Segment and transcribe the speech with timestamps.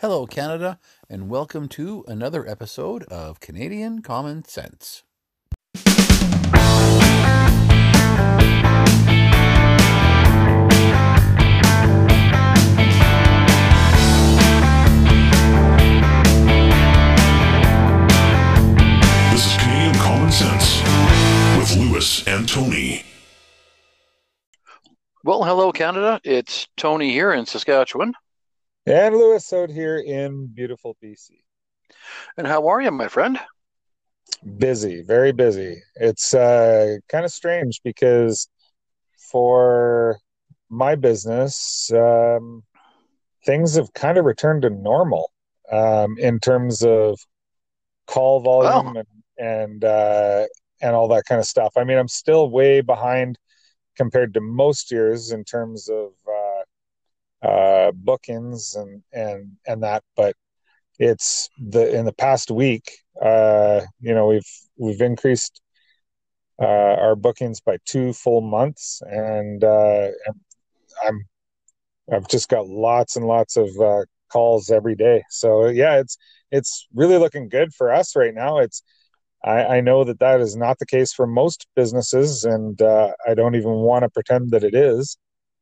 [0.00, 0.78] Hello, Canada,
[1.10, 5.02] and welcome to another episode of Canadian Common Sense.
[5.74, 5.84] This
[19.44, 20.80] is Canadian Common Sense
[21.58, 23.04] with Lewis and Tony.
[25.24, 26.22] Well, hello, Canada.
[26.24, 28.14] It's Tony here in Saskatchewan.
[28.86, 31.42] And Lewis out here in beautiful BC.
[32.36, 33.38] And how are you, my friend?
[34.58, 35.82] Busy, very busy.
[35.96, 38.48] It's uh, kind of strange because
[39.30, 40.18] for
[40.70, 42.62] my business, um,
[43.44, 45.30] things have kind of returned to normal
[45.70, 47.18] um, in terms of
[48.06, 49.06] call volume and
[49.38, 50.46] and uh,
[50.80, 51.72] and all that kind of stuff.
[51.76, 53.38] I mean, I'm still way behind
[53.96, 56.39] compared to most years in terms of uh,
[57.42, 60.36] uh, bookings and and and that, but
[60.98, 62.90] it's the in the past week,
[63.22, 65.60] uh, you know, we've we've increased
[66.60, 70.08] uh, our bookings by two full months, and, uh,
[71.06, 71.24] I'm
[72.12, 75.22] I've just got lots and lots of uh, calls every day.
[75.30, 76.18] So yeah, it's
[76.50, 78.58] it's really looking good for us right now.
[78.58, 78.82] It's
[79.44, 83.34] I, I know that that is not the case for most businesses, and uh, I
[83.34, 85.16] don't even want to pretend that it is,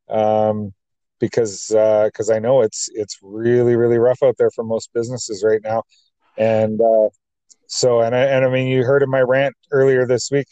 [0.09, 0.73] um,
[1.19, 5.61] because because I know it's it's really really rough out there for most businesses right
[5.63, 5.83] now,
[6.37, 7.09] and uh,
[7.67, 10.47] so and I, and I mean you heard in my rant earlier this week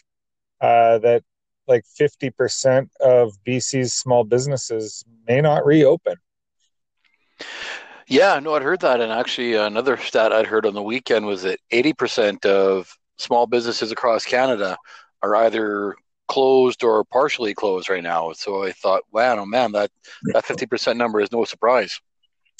[0.61, 1.23] uh, that
[1.67, 6.15] like fifty percent of BC's small businesses may not reopen.
[8.07, 9.01] Yeah, no, I'd heard that.
[9.01, 13.91] And actually, another stat I'd heard on the weekend was that 80% of small businesses
[13.91, 14.77] across Canada
[15.21, 15.95] are either
[16.27, 18.31] closed or partially closed right now.
[18.33, 19.89] So I thought, wow, oh man, that,
[20.33, 21.99] that 50% number is no surprise.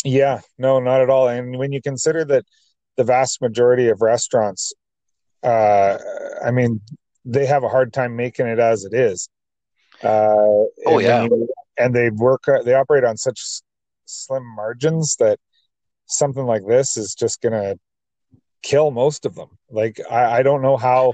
[0.04, 1.28] Yeah, no, not at all.
[1.28, 2.45] And when you consider that
[2.95, 4.73] the vast majority of restaurants,
[5.44, 5.98] uh,
[6.45, 6.82] I mean,
[7.26, 9.30] they have a hard time making it as it is.
[10.04, 10.08] Uh,
[10.86, 11.23] Oh, and yeah.
[11.23, 11.49] you-
[11.80, 13.39] and they work, they operate on such
[14.05, 15.39] slim margins that
[16.08, 17.78] something like this is just going to
[18.64, 19.49] kill most of them.
[19.70, 21.14] Like, I, I don't know how,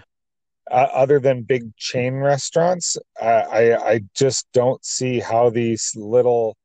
[0.71, 6.55] uh, other than big chain restaurants, I, I, I just don't see how these little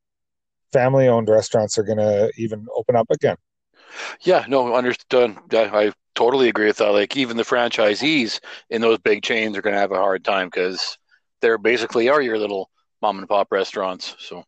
[0.71, 3.35] family owned restaurants are going to even open up again.
[4.21, 5.35] Yeah, no, understood.
[5.51, 6.91] Yeah, I totally agree with that.
[6.91, 8.39] Like, even the franchisees
[8.69, 10.97] in those big chains are going to have a hard time because
[11.41, 12.69] they're basically are your little
[13.01, 14.15] mom and pop restaurants.
[14.19, 14.43] So,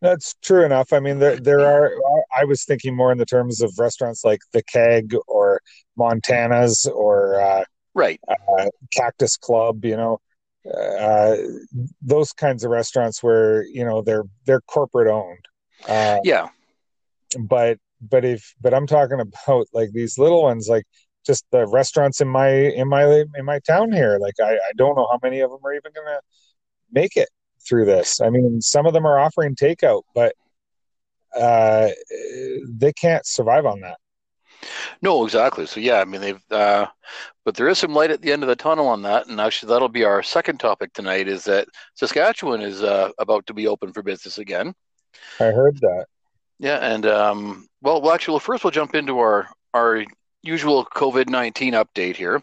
[0.00, 0.92] That's true enough.
[0.92, 1.92] I mean, there there are.
[2.36, 5.60] I was thinking more in the terms of restaurants like the Keg or
[5.96, 7.64] Montana's or uh,
[7.94, 8.20] right.
[8.28, 9.84] uh, Cactus Club.
[9.84, 10.20] You know,
[10.72, 11.36] uh,
[12.02, 15.44] those kinds of restaurants where you know they're they're corporate owned.
[15.88, 16.48] Uh, Yeah.
[17.38, 20.84] but but if but I'm talking about like these little ones, like
[21.26, 24.18] just the restaurants in my in my in my town here.
[24.18, 26.20] Like I, I don't know how many of them are even gonna
[26.92, 27.28] make it
[27.66, 28.20] through this.
[28.20, 30.34] I mean, some of them are offering takeout, but
[31.36, 31.90] uh,
[32.68, 33.98] they can't survive on that.
[35.02, 35.66] No, exactly.
[35.66, 36.86] So yeah, I mean they've, uh,
[37.44, 39.70] but there is some light at the end of the tunnel on that, and actually
[39.70, 41.28] that'll be our second topic tonight.
[41.28, 44.74] Is that Saskatchewan is uh, about to be open for business again?
[45.38, 46.06] I heard that.
[46.58, 50.04] Yeah, and um, well, well, actually, well, first we'll jump into our our
[50.42, 52.42] usual COVID nineteen update here.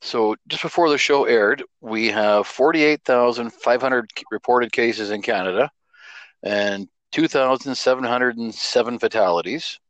[0.00, 5.10] So just before the show aired, we have forty eight thousand five hundred reported cases
[5.10, 5.70] in Canada,
[6.42, 9.80] and two thousand seven hundred and seven fatalities.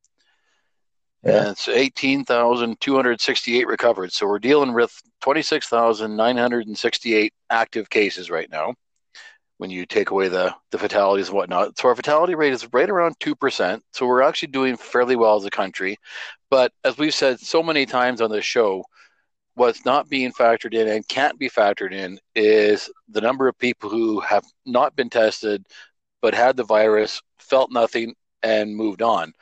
[1.24, 1.38] Yeah.
[1.38, 4.12] And it's 18,268 recovered.
[4.12, 8.74] So we're dealing with 26,968 active cases right now
[9.58, 11.78] when you take away the, the fatalities and whatnot.
[11.78, 13.80] So our fatality rate is right around 2%.
[13.92, 15.98] So we're actually doing fairly well as a country.
[16.50, 18.84] But as we've said so many times on this show,
[19.54, 23.90] what's not being factored in and can't be factored in is the number of people
[23.90, 25.66] who have not been tested
[26.22, 29.32] but had the virus, felt nothing, and moved on.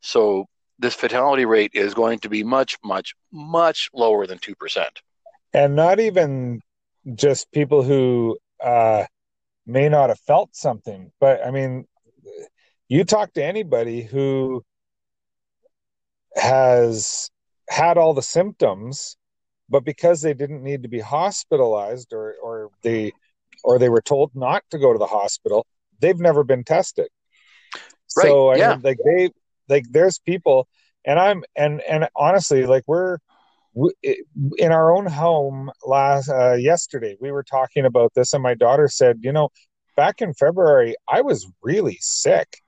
[0.00, 0.46] So
[0.82, 4.86] this fatality rate is going to be much, much, much lower than 2%.
[5.54, 6.60] and not even
[7.14, 9.04] just people who uh,
[9.66, 11.86] may not have felt something, but I mean,
[12.88, 14.62] you talk to anybody who
[16.36, 17.30] has
[17.68, 19.16] had all the symptoms,
[19.68, 23.12] but because they didn't need to be hospitalized or or they
[23.64, 25.66] or they were told not to go to the hospital,
[26.00, 27.08] they've never been tested.
[28.08, 28.70] So I yeah.
[28.70, 29.30] mean, like they
[29.68, 30.68] like there's people,
[31.04, 33.18] and I'm and and honestly, like we're
[33.74, 33.92] we,
[34.58, 38.86] in our own home last uh, yesterday we were talking about this and my daughter
[38.86, 39.48] said you know
[39.96, 42.58] back in february i was really sick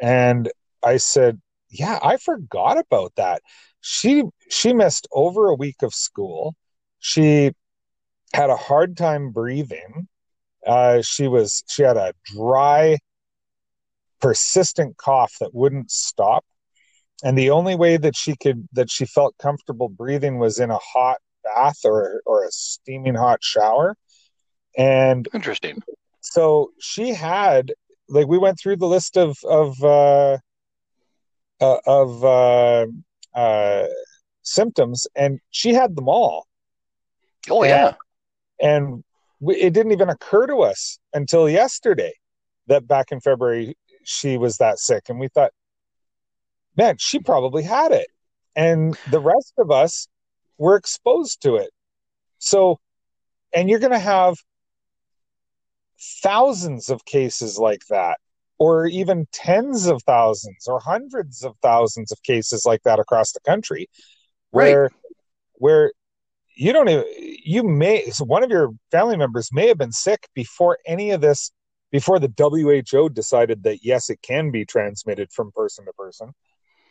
[0.00, 0.48] and
[0.84, 1.40] i said
[1.70, 3.42] yeah, I forgot about that.
[3.80, 6.54] She she missed over a week of school.
[6.98, 7.52] She
[8.34, 10.08] had a hard time breathing.
[10.66, 12.98] Uh, she was she had a dry,
[14.20, 16.44] persistent cough that wouldn't stop,
[17.24, 20.78] and the only way that she could that she felt comfortable breathing was in a
[20.78, 23.96] hot bath or or a steaming hot shower.
[24.76, 25.82] And Interesting.
[26.20, 27.72] so she had
[28.08, 30.38] like we went through the list of of uh,
[31.60, 32.86] uh, of uh,
[33.34, 33.86] uh,
[34.42, 36.46] symptoms, and she had them all.
[37.48, 37.94] Oh Yeah.
[38.60, 38.68] yeah.
[38.68, 39.04] and
[39.40, 42.12] we, it didn't even occur to us until yesterday
[42.66, 45.50] that back in February she was that sick, and we thought,
[46.76, 48.06] man, she probably had it,
[48.54, 50.06] and the rest of us
[50.58, 51.70] were exposed to it.
[52.38, 52.78] So,
[53.52, 54.36] and you're going to have
[56.22, 58.18] thousands of cases like that,
[58.58, 63.40] or even tens of thousands or hundreds of thousands of cases like that across the
[63.40, 63.88] country,
[64.52, 64.68] Right.
[64.68, 64.90] where
[65.54, 65.92] where
[66.54, 67.04] you don't even
[67.44, 71.20] you may so one of your family members may have been sick before any of
[71.20, 71.50] this
[71.90, 76.32] before the WHO decided that yes it can be transmitted from person to person.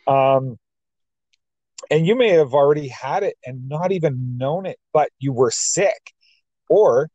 [0.06, 0.58] Um
[1.90, 5.50] and you may have already had it and not even known it but you were
[5.50, 6.12] sick.
[6.68, 7.10] Or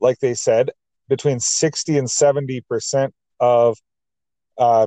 [0.00, 0.70] like they said
[1.08, 3.78] between 60 and 70 percent of
[4.58, 4.86] uh,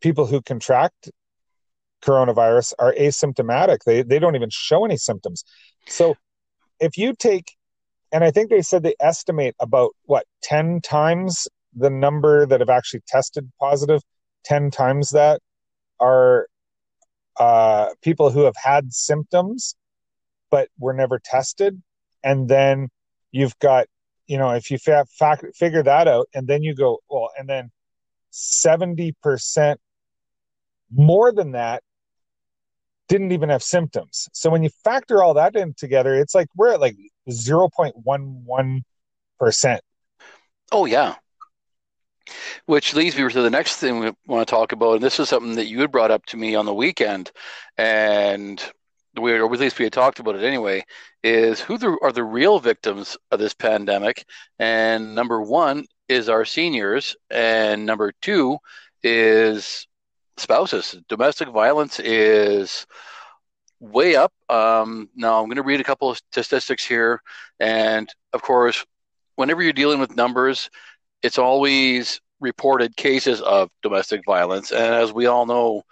[0.00, 1.10] people who contract
[2.02, 3.78] coronavirus are asymptomatic.
[3.84, 5.44] They they don't even show any symptoms.
[5.86, 6.16] So
[6.82, 7.54] if you take
[8.10, 12.70] and i think they said they estimate about what 10 times the number that have
[12.70, 14.02] actually tested positive
[14.44, 15.40] 10 times that
[16.00, 16.46] are
[17.38, 19.74] uh, people who have had symptoms
[20.50, 21.80] but were never tested.
[22.22, 22.88] And then
[23.32, 23.86] you've got
[24.26, 25.06] you know if you fa-
[25.54, 27.70] figure that out and then you go well and then
[28.32, 29.76] 70%
[30.94, 31.82] more than that
[33.08, 34.28] didn't even have symptoms.
[34.32, 36.96] So when you factor all that in together it's like we're at like
[37.28, 39.78] 0.11%
[40.70, 41.16] Oh yeah.
[42.66, 45.28] Which leads me to the next thing we want to talk about, and this is
[45.28, 47.32] something that you had brought up to me on the weekend,
[47.76, 48.62] and
[49.20, 50.84] we or at least we had talked about it anyway.
[51.22, 54.24] Is who the, are the real victims of this pandemic?
[54.58, 58.58] And number one is our seniors, and number two
[59.02, 59.86] is
[60.36, 60.96] spouses.
[61.08, 62.86] Domestic violence is
[63.80, 64.32] way up.
[64.48, 67.20] Um, now I'm going to read a couple of statistics here,
[67.58, 68.84] and of course,
[69.36, 70.70] whenever you're dealing with numbers,
[71.22, 74.72] it's always reported cases of domestic violence.
[74.72, 75.82] And as we all know,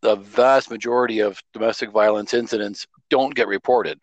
[0.00, 4.00] the vast majority of domestic violence incidents don't get reported.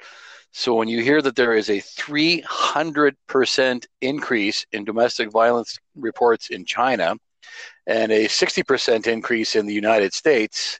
[0.52, 6.66] So when you hear that there is a 300% increase in domestic violence reports in
[6.66, 7.16] China
[7.86, 10.80] and a 60% increase in the United States,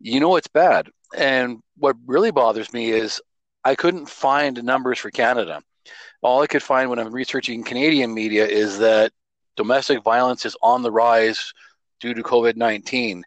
[0.00, 0.88] you know it's bad.
[1.16, 3.20] And what really bothers me is
[3.64, 5.60] I couldn't find numbers for Canada
[6.22, 9.12] all I could find when I'm researching Canadian media is that
[9.56, 11.52] domestic violence is on the rise
[12.00, 13.24] due to COVID 19.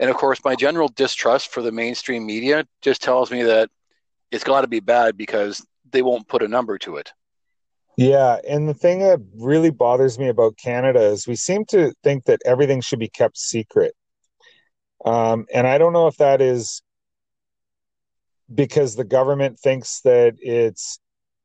[0.00, 3.68] And of course, my general distrust for the mainstream media just tells me that
[4.30, 7.12] it's got to be bad because they won't put a number to it.
[7.96, 12.26] Yeah, and the thing that really bothers me about Canada is we seem to think
[12.26, 13.92] that everything should be kept secret.
[15.04, 16.80] Um, and I don't know if that is
[18.54, 21.00] because the government thinks that it's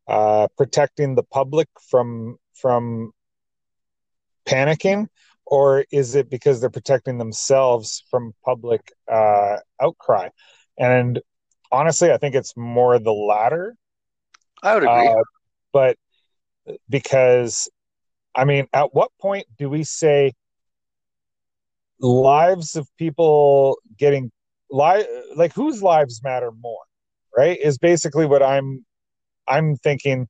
[0.07, 3.11] uh, protecting the public from from
[4.45, 5.07] panicking,
[5.45, 10.29] or is it because they're protecting themselves from public uh, outcry?
[10.77, 11.19] And
[11.71, 13.75] honestly, I think it's more the latter.
[14.61, 15.07] I would agree.
[15.07, 15.23] Uh,
[15.71, 15.97] but
[16.89, 17.69] because
[18.35, 20.33] I mean, at what point do we say
[21.99, 24.31] lives of people getting
[24.71, 26.81] li- like whose lives matter more?
[27.35, 27.59] Right?
[27.59, 28.85] Is basically what I'm
[29.47, 30.27] I'm thinking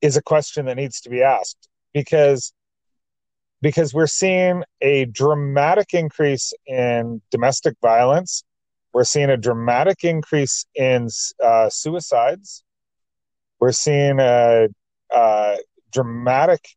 [0.00, 2.52] is a question that needs to be asked because
[3.64, 8.44] because we're seeing a dramatic increase in domestic violence.
[8.92, 11.08] We're seeing a dramatic increase in
[11.42, 12.62] uh, suicides.
[13.58, 14.68] We're seeing a,
[15.10, 15.56] a
[15.90, 16.68] dramatic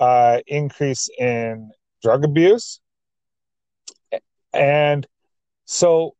[0.00, 1.70] uh, increase in
[2.02, 2.80] drug abuse.
[4.52, 5.06] And
[5.66, 6.16] so,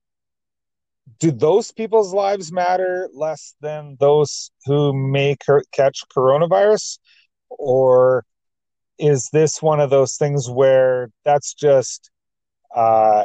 [1.19, 6.99] do those people's lives matter less than those who may cur- catch coronavirus?
[7.51, 8.25] Or
[8.99, 12.11] is this one of those things where that's just
[12.75, 13.25] uh,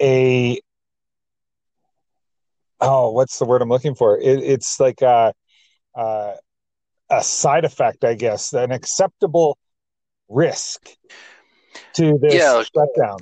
[0.00, 0.60] a
[2.80, 5.32] oh what's the word i'm looking for it, it's like a,
[5.94, 6.34] a
[7.10, 9.56] a side effect i guess an acceptable
[10.28, 10.88] risk
[11.94, 12.62] to this Yeah.
[12.74, 13.18] shutdown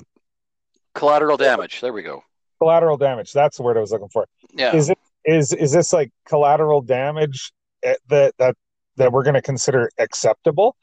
[0.95, 1.81] collateral damage.
[1.81, 2.23] There we go.
[2.63, 3.33] Collateral damage.
[3.33, 4.25] That's the word I was looking for.
[4.53, 4.73] Yeah.
[4.73, 7.51] Is it is is this like collateral damage
[7.83, 8.55] eh, that that
[8.95, 10.77] that we're going to consider acceptable?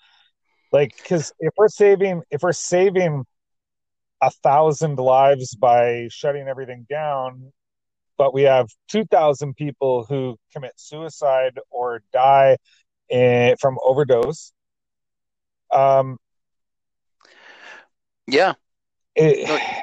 [0.73, 3.25] Like, because if we're saving if we're saving
[4.21, 7.51] a thousand lives by shutting everything down,
[8.19, 12.59] but we have two thousand people who commit suicide or die
[13.09, 14.53] in, from overdose.
[15.73, 16.19] Um,
[18.27, 18.53] yeah.
[19.17, 19.83] It,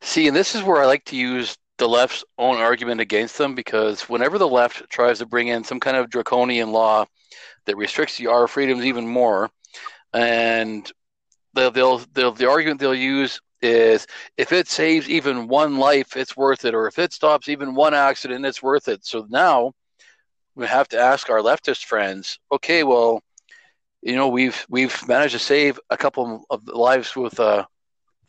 [0.00, 3.54] See, and this is where I like to use the left's own argument against them
[3.54, 7.04] because whenever the left tries to bring in some kind of draconian law
[7.66, 9.50] that restricts our freedoms even more,
[10.12, 10.90] and
[11.54, 16.36] they'll, they'll, they'll the argument they'll use is if it saves even one life, it's
[16.36, 19.04] worth it, or if it stops even one accident, it's worth it.
[19.04, 19.72] So now
[20.54, 23.20] we have to ask our leftist friends, okay, well,
[24.02, 27.64] you know, we've we've managed to save a couple of lives with uh,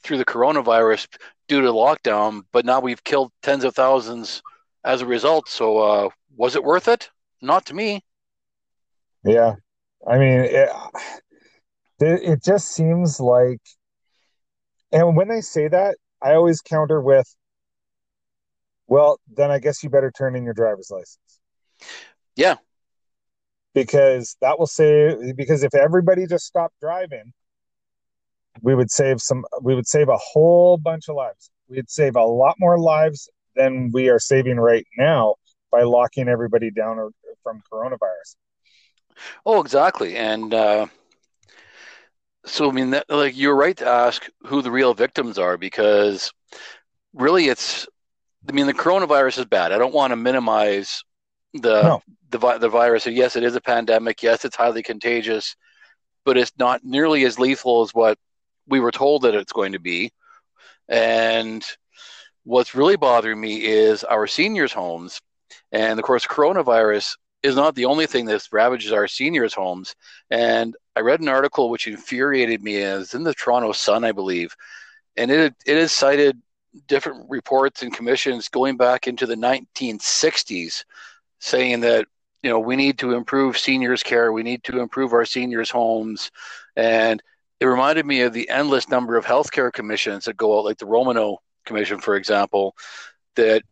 [0.04, 1.08] through the coronavirus
[1.48, 4.42] due to lockdown, but now we've killed tens of thousands
[4.84, 5.50] as a result.
[5.50, 7.10] So uh, was it worth it?
[7.42, 8.04] Not to me.
[9.24, 9.56] Yeah,
[10.08, 10.70] I mean, it,
[12.00, 13.60] it just seems like,
[14.92, 17.28] and when they say that, I always counter with,
[18.88, 21.40] "Well, then I guess you better turn in your driver's license."
[22.36, 22.56] Yeah,
[23.74, 25.36] because that will save.
[25.36, 27.34] Because if everybody just stopped driving,
[28.62, 29.46] we would save some.
[29.62, 31.50] We would save a whole bunch of lives.
[31.68, 35.36] We'd save a lot more lives than we are saving right now
[35.72, 37.12] by locking everybody down
[37.44, 38.36] from coronavirus.
[39.46, 40.16] Oh, exactly.
[40.16, 40.88] And uh,
[42.46, 46.32] so, I mean, that, like you're right to ask who the real victims are because
[47.14, 47.88] really, it's.
[48.48, 49.74] I mean, the coronavirus is bad.
[49.74, 51.04] I don't want to minimize
[51.54, 52.02] the no.
[52.30, 53.06] the the virus.
[53.06, 54.24] Yes, it is a pandemic.
[54.24, 55.56] Yes, it's highly contagious,
[56.26, 58.18] but it's not nearly as lethal as what
[58.70, 60.12] we were told that it's going to be.
[60.88, 61.64] And
[62.44, 65.22] what's really bothering me is our seniors' homes.
[65.72, 69.96] And of course, coronavirus is not the only thing that ravages our seniors' homes.
[70.30, 72.76] And I read an article which infuriated me.
[72.78, 74.56] It's in the Toronto Sun, I believe,
[75.16, 76.42] and it it has cited
[76.88, 80.84] different reports and commissions going back into the 1960s,
[81.40, 82.06] saying that
[82.44, 86.32] you know we need to improve seniors' care, we need to improve our seniors' homes,
[86.76, 87.22] and
[87.60, 90.86] it reminded me of the endless number of healthcare commissions that go out, like the
[90.86, 92.76] Romanow Commission, for example,
[93.36, 93.64] that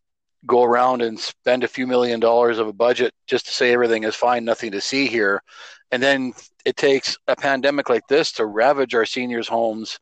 [0.45, 4.03] go around and spend a few million dollars of a budget just to say everything
[4.03, 5.41] is fine, nothing to see here.
[5.91, 6.33] And then
[6.65, 9.99] it takes a pandemic like this to ravage our seniors' homes.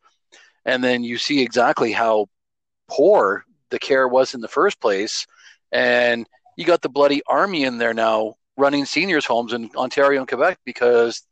[0.64, 2.26] And then you see exactly how
[2.88, 5.26] poor the care was in the first place.
[5.70, 6.26] And
[6.56, 10.58] you got the bloody army in there now running seniors' homes in Ontario and Quebec
[10.64, 11.22] because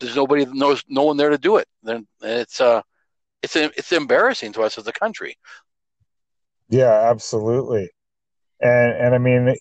[0.00, 1.68] there's nobody knows no one there to do it.
[1.82, 2.82] Then it's uh
[3.42, 5.36] it's it's embarrassing to us as a country.
[6.68, 7.90] Yeah, absolutely.
[8.60, 9.54] And and I mean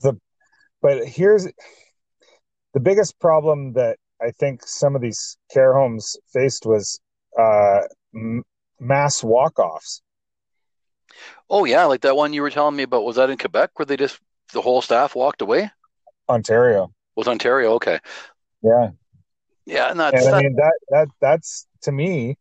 [0.00, 0.18] the
[0.80, 1.46] but here's
[2.74, 7.00] the biggest problem that I think some of these care homes faced was
[7.38, 7.80] uh,
[8.14, 8.42] m-
[8.80, 10.02] mass walk-offs.
[11.48, 13.04] Oh yeah, like that one you were telling me about.
[13.04, 14.18] Was that in Quebec where they just
[14.52, 15.70] the whole staff walked away?
[16.28, 16.92] Ontario.
[17.16, 18.00] Was Ontario okay?
[18.62, 18.90] Yeah.
[19.66, 20.24] Yeah, and that's.
[20.24, 22.36] And that, I mean that that that's to me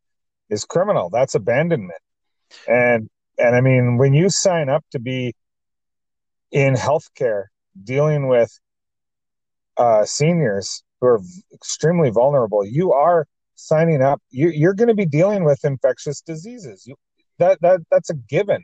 [0.50, 1.10] is criminal.
[1.10, 2.02] That's abandonment.
[2.68, 5.34] And and I mean when you sign up to be
[6.52, 7.46] in healthcare
[7.84, 8.52] dealing with
[9.78, 11.22] uh, seniors who are
[11.54, 13.26] extremely vulnerable, you are
[13.56, 14.22] signing up.
[14.30, 16.86] You, you're going to be dealing with infectious diseases.
[16.86, 16.96] You,
[17.40, 18.64] that that that's a given.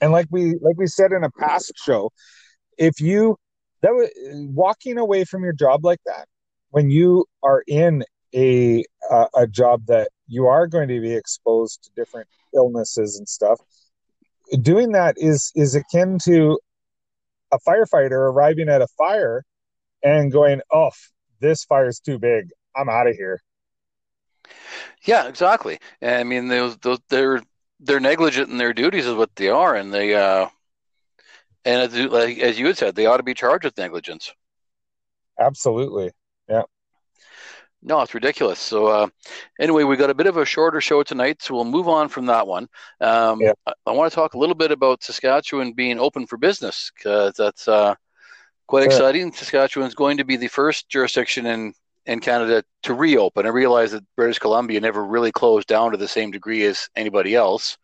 [0.00, 2.10] And like we like we said in a past show,
[2.78, 3.36] if you
[3.82, 6.26] that was walking away from your job like that
[6.72, 11.84] when you are in a uh, a job that you are going to be exposed
[11.84, 13.60] to different illnesses and stuff
[14.60, 16.58] doing that is is akin to
[17.52, 19.44] a firefighter arriving at a fire
[20.02, 20.90] and going oh
[21.40, 22.50] this fire's too big.
[22.76, 23.40] I'm out of here.
[25.04, 25.78] Yeah exactly.
[26.02, 27.42] I mean those, those they're
[27.80, 30.48] they're negligent in their duties is what they are and they uh
[31.64, 34.32] and as, like, as you had said they ought to be charged with negligence.
[35.38, 36.10] Absolutely.
[37.82, 38.60] No, it's ridiculous.
[38.60, 39.08] So, uh,
[39.60, 42.26] anyway, we got a bit of a shorter show tonight, so we'll move on from
[42.26, 42.68] that one.
[43.00, 43.52] Um, yeah.
[43.66, 47.34] I, I, want to talk a little bit about Saskatchewan being open for business because
[47.36, 47.96] that's uh,
[48.68, 49.32] quite exciting.
[49.32, 51.74] Saskatchewan is going to be the first jurisdiction in,
[52.06, 53.46] in Canada to reopen.
[53.46, 57.34] I realize that British Columbia never really closed down to the same degree as anybody
[57.34, 57.76] else.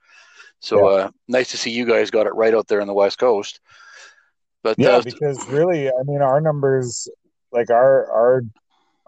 [0.60, 1.04] So, yeah.
[1.04, 3.60] uh, nice to see you guys got it right out there on the West Coast.
[4.62, 7.08] But yeah, uh, because really, I mean, our numbers
[7.52, 8.42] like our our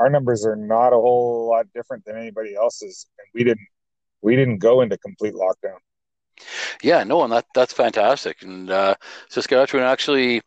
[0.00, 3.69] our numbers are not a whole lot different than anybody else's and we didn't
[4.23, 5.78] we didn't go into complete lockdown.
[6.83, 8.42] Yeah, no, and that that's fantastic.
[8.42, 8.95] And uh,
[9.28, 10.42] Saskatchewan actually,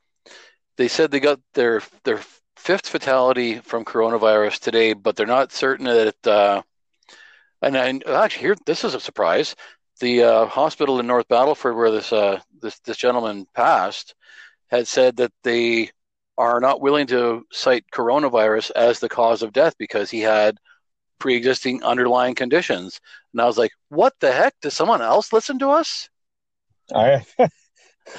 [0.77, 2.19] they said they got their their
[2.57, 6.27] fifth fatality from coronavirus today, but they're not certain that.
[6.27, 6.61] Uh,
[7.61, 9.55] and, and actually, here this is a surprise.
[9.99, 14.15] The uh, hospital in North Battleford, where this uh, this this gentleman passed,
[14.67, 15.91] had said that they
[16.37, 20.57] are not willing to cite coronavirus as the cause of death because he had
[21.19, 22.99] pre-existing underlying conditions.
[23.33, 24.53] And I was like, "What the heck?
[24.61, 26.09] Does someone else listen to us?"
[26.93, 27.25] I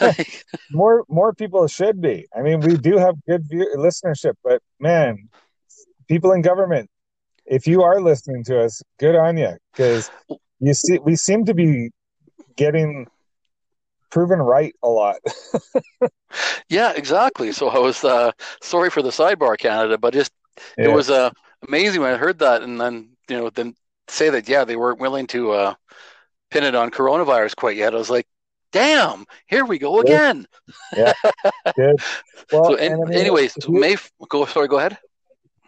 [0.70, 2.26] more more people should be.
[2.36, 5.28] I mean, we do have good view, listenership, but man,
[6.08, 6.88] people in government,
[7.46, 10.10] if you are listening to us, good on you because
[10.60, 11.90] you see, we seem to be
[12.56, 13.06] getting
[14.14, 15.16] proven right a lot.
[16.68, 17.50] yeah, exactly.
[17.50, 18.30] So I was uh,
[18.62, 20.30] sorry for the sidebar, Canada, but just
[20.78, 20.86] yeah.
[20.86, 21.30] it was uh,
[21.66, 23.74] amazing when I heard that, and then you know, then
[24.06, 25.74] say that yeah, they weren't willing to uh,
[26.52, 27.92] pin it on coronavirus quite yet.
[27.92, 28.28] I was like,
[28.70, 30.46] damn, here we go again.
[30.96, 31.12] yeah,
[31.76, 31.96] good.
[32.52, 33.96] Well, so, and, I mean, anyways, you, May
[34.28, 34.44] go.
[34.44, 34.98] Sorry, go ahead.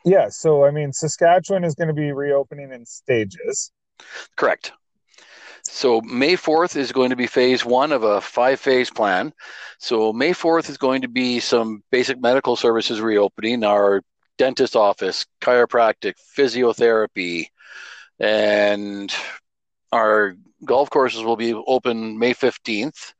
[0.05, 3.73] Yeah, so I mean, Saskatchewan is going to be reopening in stages.
[4.37, 4.73] Correct.
[5.69, 9.33] So May 4th is going to be phase one of a five phase plan.
[9.79, 14.03] So May 4th is going to be some basic medical services reopening, our
[14.39, 17.47] dentist office, chiropractic, physiotherapy,
[18.19, 19.15] and
[19.93, 23.13] our golf courses will be open May 15th.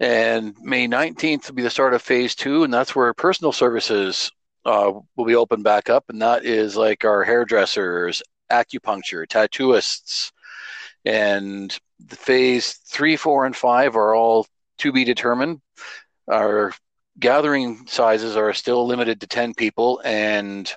[0.00, 4.30] And May 19th will be the start of phase two, and that's where personal services
[4.64, 6.04] uh, will be open back up.
[6.08, 10.31] And that is like our hairdressers, acupuncture, tattooists,
[11.04, 14.46] and the phase three, four, and five are all
[14.78, 15.60] to be determined.
[16.28, 16.72] Our
[17.18, 20.72] gathering sizes are still limited to 10 people, and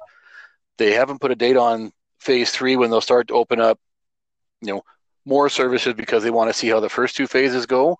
[0.78, 3.80] they haven't put a date on phase three when they'll start to open up,
[4.62, 4.82] you know,
[5.26, 7.98] more services because they want to see how the first two phases go.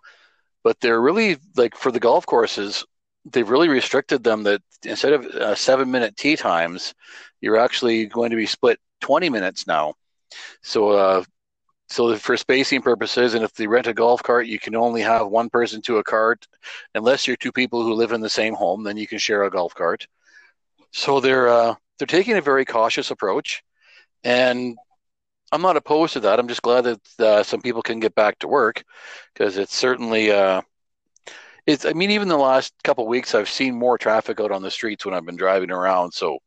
[0.64, 2.86] But they're really like for the golf courses,
[3.26, 6.94] they've really restricted them that instead of uh, seven minute tee times,
[7.42, 9.94] you're actually going to be split 20 minutes now.
[10.62, 11.24] So uh,
[11.88, 15.28] so for spacing purposes, and if they rent a golf cart, you can only have
[15.28, 16.48] one person to a cart,
[16.96, 18.84] unless you're two people who live in the same home.
[18.84, 20.08] Then you can share a golf cart.
[20.92, 23.64] So they're uh, they're taking a very cautious approach,
[24.24, 24.76] and
[25.52, 26.40] I'm not opposed to that.
[26.40, 28.84] I'm just glad that uh, some people can get back to work
[29.34, 30.62] because it's certainly uh,
[31.68, 31.86] it's.
[31.86, 35.06] I mean, even the last couple weeks, I've seen more traffic out on the streets
[35.06, 36.14] when I've been driving around.
[36.14, 36.40] So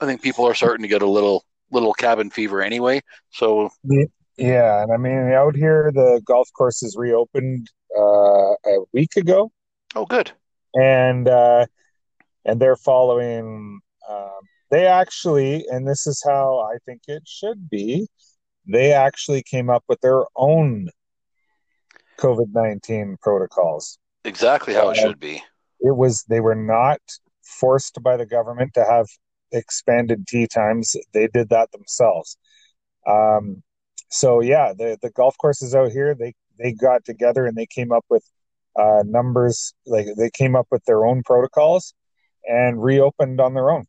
[0.00, 3.00] I think people are starting to get a little little cabin fever anyway.
[3.30, 4.04] So yeah,
[4.40, 9.52] and I mean out here the golf course is reopened uh, a week ago.
[9.94, 10.32] Oh, good.
[10.74, 11.66] And uh,
[12.44, 13.80] and they're following.
[14.08, 18.06] Um, they actually, and this is how I think it should be.
[18.66, 20.88] They actually came up with their own
[22.18, 23.98] COVID nineteen protocols.
[24.24, 25.42] Exactly how uh, it should be.
[25.80, 27.00] It was they were not
[27.42, 29.06] forced by the government to have
[29.52, 30.94] expanded tee times.
[31.12, 32.36] They did that themselves.
[33.06, 33.62] Um,
[34.10, 37.92] so yeah, the the golf courses out here they they got together and they came
[37.92, 38.24] up with
[38.76, 41.94] uh, numbers like they came up with their own protocols
[42.44, 43.86] and reopened on their own.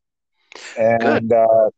[0.78, 1.70] And uh,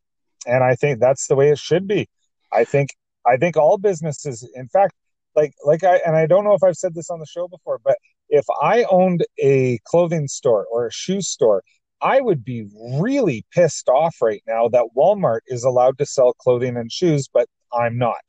[0.45, 2.08] and I think that's the way it should be.
[2.51, 2.89] I think
[3.25, 4.93] I think all businesses, in fact,
[5.36, 7.79] like like I and I don't know if I've said this on the show before,
[7.84, 7.97] but
[8.29, 11.63] if I owned a clothing store or a shoe store,
[12.01, 12.67] I would be
[12.99, 17.47] really pissed off right now that Walmart is allowed to sell clothing and shoes, but
[17.73, 18.21] I'm not.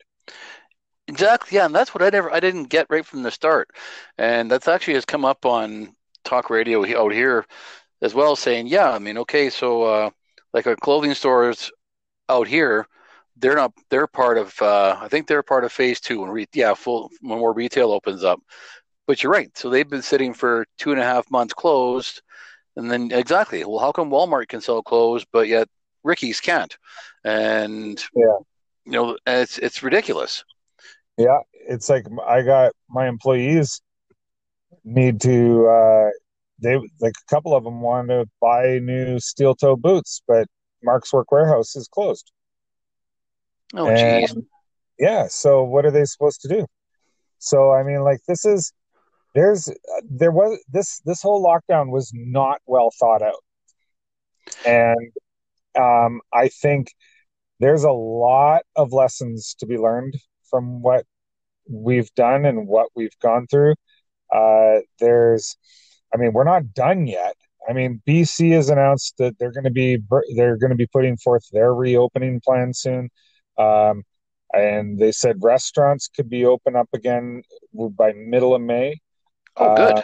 [1.07, 1.57] Exactly.
[1.57, 3.69] Yeah, and that's what I never I didn't get right from the start,
[4.17, 7.45] and that's actually has come up on talk radio out here
[8.03, 10.11] as well, saying, yeah, I mean, okay, so uh,
[10.55, 11.71] like our clothing stores
[12.29, 12.87] out here,
[13.39, 16.47] they're not they're part of uh, I think they're part of phase two when re-
[16.55, 18.41] yeah full when more retail opens up.
[19.07, 19.57] But you're right.
[19.59, 22.23] So they've been sitting for two and a half months closed,
[22.77, 23.65] and then exactly.
[23.65, 25.69] Well, how come Walmart can sell clothes, but yet
[26.05, 26.77] Ricki's can't?
[27.25, 28.39] And yeah,
[28.85, 30.45] you know, it's it's ridiculous.
[31.17, 33.81] Yeah, it's like I got my employees
[34.85, 36.11] need to uh
[36.63, 40.47] they like a couple of them wanted to buy new steel toe boots, but
[40.83, 42.31] Mark's Work Wearhouse is closed.
[43.75, 44.37] Oh, jeez.
[44.99, 46.67] Yeah, so what are they supposed to do?
[47.39, 48.73] So I mean, like this is
[49.35, 49.69] there's
[50.09, 53.43] there was this this whole lockdown was not well thought out,
[54.65, 55.13] and
[55.77, 56.89] um, I think
[57.65, 60.19] there's a lot of lessons to be learned
[60.51, 61.07] from what
[61.67, 63.75] we've done and what we've gone through.
[64.31, 65.57] Uh, there's,
[66.13, 67.35] I mean, we're not done yet.
[67.67, 69.97] I mean, BC has announced that they're going to be
[70.37, 73.09] they're going to be putting forth their reopening plan soon.
[73.57, 74.03] Um,
[74.53, 79.01] and they said restaurants could be open up again by middle of May.
[79.57, 79.99] Oh, good.
[80.01, 80.03] Uh,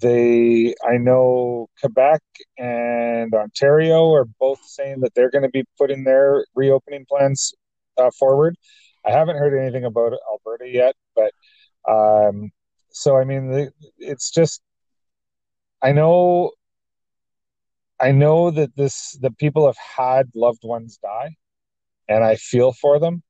[0.00, 2.22] they, I know Quebec
[2.58, 7.54] and Ontario are both saying that they're going to be putting their reopening plans
[7.98, 8.56] uh, forward.
[9.04, 11.32] I haven't heard anything about Alberta yet, but
[11.88, 12.50] um,
[12.90, 14.60] so I mean, the, it's just
[15.82, 16.52] I know
[18.00, 21.36] I know that this that people have had loved ones die,
[22.08, 23.22] and I feel for them.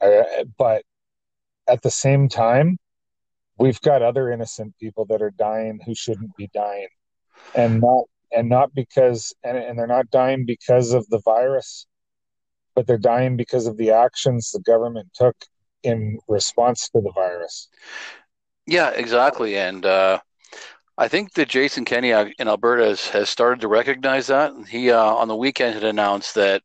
[0.00, 0.84] Uh, but
[1.68, 2.78] at the same time,
[3.62, 6.88] we've got other innocent people that are dying who shouldn't be dying,
[7.54, 11.86] and not and not because and, and they're not dying because of the virus,
[12.74, 15.36] but they're dying because of the actions the government took
[15.82, 17.68] in response to the virus.
[18.66, 19.86] Yeah, exactly, and.
[19.86, 20.18] Uh
[20.98, 24.52] I think that Jason Kenney in Alberta has, has started to recognize that.
[24.68, 26.62] He uh, on the weekend had announced that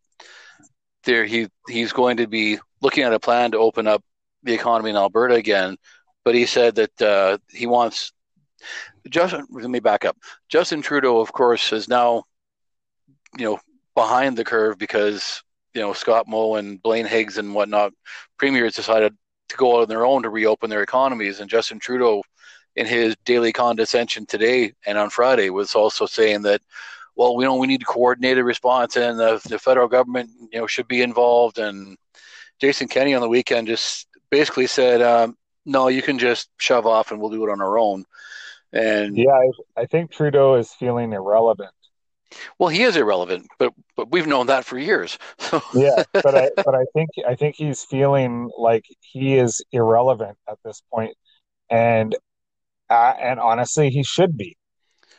[1.06, 4.04] there he he's going to be looking at a plan to open up
[4.44, 5.78] the economy in Alberta again.
[6.28, 8.12] But he said that uh, he wants
[9.10, 9.46] Justin.
[9.50, 10.18] Let me back up.
[10.50, 12.26] Justin Trudeau, of course, is now
[13.38, 13.60] you know
[13.96, 15.42] behind the curve because
[15.74, 17.94] you know Scott Moe and Blaine Higgs and whatnot
[18.38, 19.16] premiers decided
[19.48, 22.22] to go out on their own to reopen their economies, and Justin Trudeau
[22.76, 26.60] in his daily condescension today and on Friday was also saying that,
[27.16, 30.68] well, we know we need a coordinated response and the, the federal government, you know,
[30.68, 31.58] should be involved.
[31.58, 31.98] And
[32.60, 35.38] Jason Kenney on the weekend just basically said, um,
[35.68, 38.06] no, you can just shove off and we'll do it on our own.
[38.74, 41.72] And yeah, I, I think Trudeau is feeling irrelevant.
[42.60, 45.18] Well, he is irrelevant, but but we've known that for years.
[45.74, 50.58] yeah, but I but I think I think he's feeling like he is irrelevant at
[50.66, 51.16] this point,
[51.70, 52.16] and
[52.90, 54.58] uh, and honestly, he should be,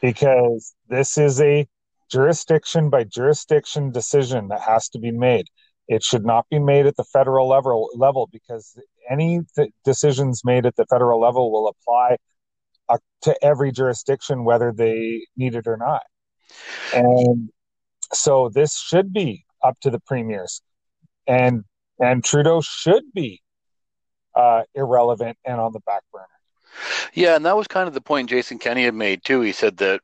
[0.02, 1.66] because this is a
[2.10, 5.46] jurisdiction by jurisdiction decision that has to be made.
[5.88, 8.78] It should not be made at the federal level level because
[9.10, 12.16] any th- decisions made at the federal level will apply
[12.88, 16.02] uh, to every jurisdiction, whether they need it or not.
[16.94, 17.50] And
[18.12, 20.62] so this should be up to the premiers,
[21.26, 21.64] and
[22.00, 23.42] and Trudeau should be
[24.34, 26.26] uh, irrelevant and on the back burner.
[27.12, 29.40] Yeah, and that was kind of the point Jason Kenney had made too.
[29.40, 30.00] He said that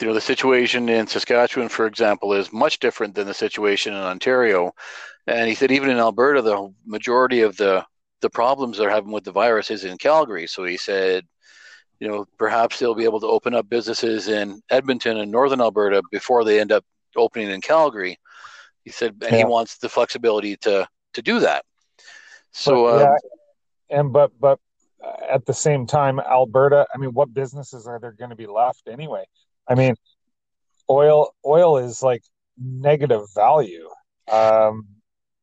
[0.00, 4.00] you know the situation in Saskatchewan, for example, is much different than the situation in
[4.00, 4.72] Ontario,
[5.26, 7.84] and he said even in Alberta, the majority of the
[8.20, 10.46] the problems they're having with the virus is in Calgary.
[10.46, 11.26] So he said,
[12.00, 16.02] you know, perhaps they'll be able to open up businesses in Edmonton and Northern Alberta
[16.10, 16.84] before they end up
[17.16, 18.18] opening in Calgary.
[18.84, 19.38] He said, and yeah.
[19.38, 21.64] he wants the flexibility to to do that.
[22.52, 23.18] So but, yeah, um,
[23.90, 24.60] and but but
[25.30, 28.88] at the same time, Alberta, I mean, what businesses are there going to be left
[28.88, 29.24] anyway?
[29.68, 29.94] I mean,
[30.90, 32.22] oil oil is like
[32.58, 33.88] negative value.
[34.30, 34.86] Um,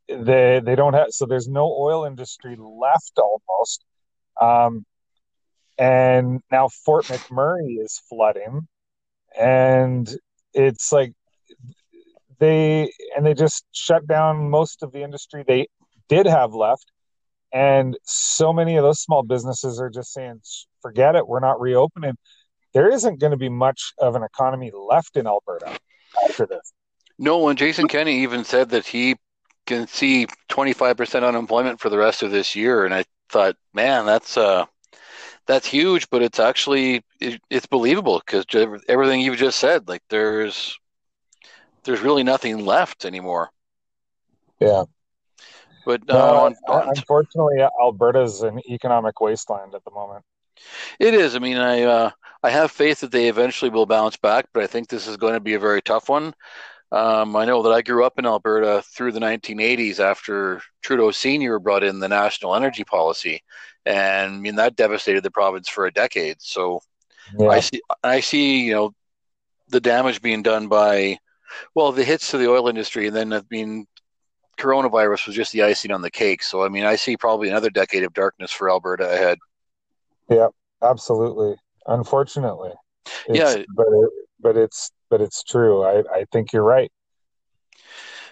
[0.07, 3.86] they they don't have so there's no oil industry left almost.
[4.41, 4.86] Um,
[5.77, 8.67] and now Fort McMurray is flooding,
[9.39, 10.09] and
[10.53, 11.13] it's like
[12.39, 15.67] they and they just shut down most of the industry they
[16.09, 16.91] did have left
[17.53, 20.41] and so many of those small businesses are just saying,
[20.81, 22.15] forget it, we're not reopening.
[22.73, 25.77] There isn't going to be much of an economy left in Alberta
[26.27, 26.73] after this.
[27.19, 29.15] No, and Jason Kenney even said that he
[29.65, 32.86] can see 25% unemployment for the rest of this year.
[32.86, 34.65] And I thought, man, that's uh,
[35.45, 38.45] that's huge, but it's actually it, it's believable because
[38.88, 40.77] everything you've just said, like there's
[41.83, 43.49] there's really nothing left anymore.
[44.59, 44.86] Yeah,
[45.86, 50.23] but no, uh, on, on, unfortunately, Alberta's an economic wasteland at the moment.
[50.99, 51.35] It is.
[51.35, 52.11] I mean, I uh,
[52.43, 55.33] I have faith that they eventually will bounce back, but I think this is going
[55.33, 56.33] to be a very tough one.
[56.91, 61.57] Um, I know that I grew up in Alberta through the 1980s after Trudeau Senior
[61.57, 63.41] brought in the national energy policy,
[63.85, 66.37] and I mean that devastated the province for a decade.
[66.39, 66.81] So
[67.37, 67.47] yeah.
[67.47, 68.93] I see, I see, you know,
[69.69, 71.17] the damage being done by,
[71.73, 73.87] well, the hits to the oil industry, and then I mean
[74.57, 76.43] coronavirus was just the icing on the cake.
[76.43, 79.39] So, I mean, I see probably another decade of darkness for Alberta ahead.
[80.29, 80.47] Yeah,
[80.81, 81.55] absolutely.
[81.86, 82.71] Unfortunately,
[83.27, 84.09] it's, yeah, but it,
[84.39, 85.83] but it's but it's true.
[85.83, 86.91] I I think you're right.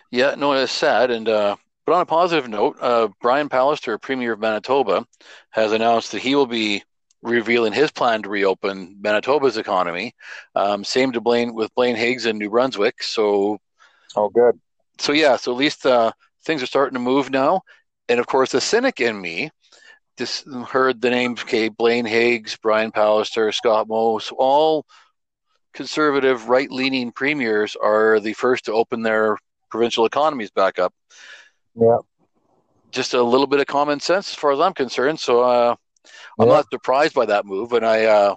[0.10, 1.12] Yeah, no, it's sad.
[1.12, 5.06] And uh, but on a positive note, uh, Brian Pallister, Premier of Manitoba,
[5.52, 6.84] has announced that he will be
[7.22, 10.14] revealing his plan to reopen Manitoba's economy.
[10.56, 13.04] Um, same to Blaine with Blaine Higgs in New Brunswick.
[13.04, 13.60] So,
[14.16, 14.60] oh, good
[15.02, 16.12] so yeah, so at least uh,
[16.46, 17.62] things are starting to move now.
[18.08, 19.50] And of course, the cynic in me
[20.68, 24.86] heard the names okay, Blaine Higgs, Brian Pallister, Scott Moe, so all
[25.74, 29.38] conservative right leaning premiers are the first to open their
[29.70, 30.94] provincial economies back up.
[31.76, 32.00] Yeah.
[32.92, 35.20] just a little bit of common sense as far as I'm concerned.
[35.20, 35.76] So uh,
[36.40, 36.56] I'm Yeah.
[36.56, 38.36] not surprised by that move, and I uh,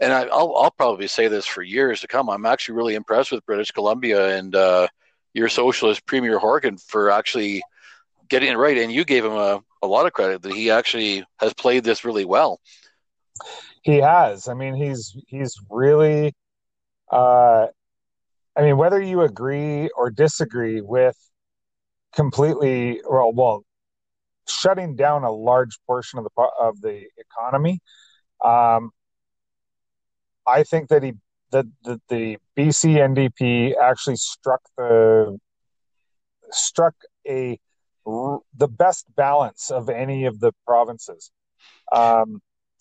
[0.00, 2.28] and I, I'll I'll probably say this for years to come.
[2.28, 4.88] I'm actually really impressed with British Columbia and uh,
[5.34, 7.62] your socialist Premier Horgan for actually
[8.28, 8.78] getting it right.
[8.78, 12.04] And you gave him a, a lot of credit that he actually has played this
[12.04, 12.60] really well.
[13.82, 14.48] He has.
[14.48, 16.34] I mean, he's he's really.
[17.10, 17.66] Uh,
[18.56, 21.16] I mean, whether you agree or disagree with
[22.14, 23.64] completely, well, well,
[24.48, 27.80] shutting down a large portion of the of the economy,
[28.44, 28.90] um,
[30.46, 31.12] I think that he
[31.52, 35.38] that the, the BC NDP actually struck the
[36.50, 36.94] struck
[37.28, 37.58] a
[38.06, 41.30] the best balance of any of the provinces.
[41.92, 42.40] Um,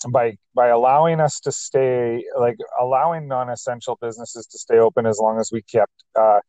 [0.10, 5.40] by by allowing us to stay like allowing non-essential businesses to stay open as long
[5.40, 6.40] as we kept uh,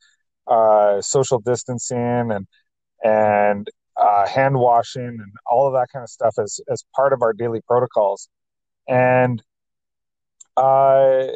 [0.47, 2.47] uh, social distancing and
[3.05, 7.23] and uh, hand washing and all of that kind of stuff as as part of
[7.23, 8.29] our daily protocols
[8.89, 9.43] and
[10.57, 11.27] uh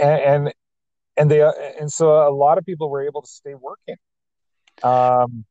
[0.00, 0.52] and
[1.16, 1.42] and, they
[1.78, 3.96] and so a lot of people were able to stay working
[4.82, 5.44] um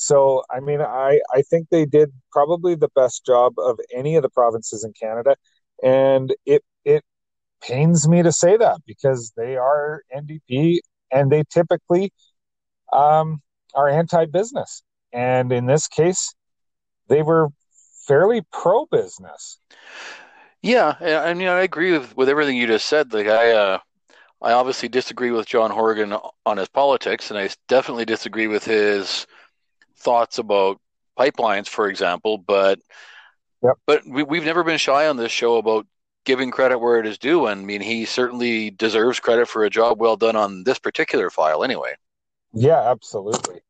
[0.00, 4.22] so I mean, I I think they did probably the best job of any of
[4.22, 5.36] the provinces in Canada,
[5.82, 7.04] and it it
[7.62, 10.80] pains me to say that because they are NDP
[11.12, 12.12] and they typically
[12.94, 13.42] um,
[13.74, 14.82] are anti-business,
[15.12, 16.34] and in this case,
[17.08, 17.48] they were
[18.08, 19.58] fairly pro-business.
[20.62, 23.12] Yeah, I I mean, I agree with, with everything you just said.
[23.12, 23.78] Like, I, uh,
[24.40, 29.26] I obviously disagree with John Horgan on his politics, and I definitely disagree with his
[30.00, 30.80] thoughts about
[31.18, 32.38] pipelines, for example.
[32.38, 32.80] But,
[33.62, 33.74] Yep.
[33.86, 35.86] but we, we've never been shy on this show about
[36.24, 39.70] giving credit where it is due, and I mean, he certainly deserves credit for a
[39.70, 41.94] job well done on this particular file, anyway.
[42.52, 43.60] Yeah, absolutely.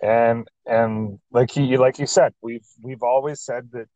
[0.00, 3.86] And and like he like you said, we've we've always said that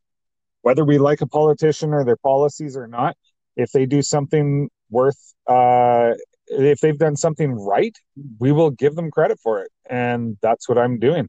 [0.63, 3.17] whether we like a politician or their policies or not,
[3.57, 6.13] if they do something worth uh
[6.49, 7.97] if they've done something right,
[8.41, 9.71] we will give them credit for it.
[9.89, 11.29] And that's what I'm doing.